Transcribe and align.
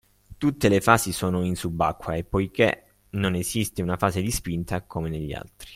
tutte 0.39 0.67
le 0.67 0.81
fasi 0.81 1.11
sono 1.11 1.43
in 1.43 1.55
subacquea 1.55 2.17
e 2.17 2.23
poichè 2.23 2.85
non 3.11 3.35
esiste 3.35 3.83
una 3.83 3.97
fase 3.97 4.19
di 4.19 4.31
“spinta” 4.31 4.81
come 4.81 5.09
negli 5.11 5.31
altri. 5.31 5.69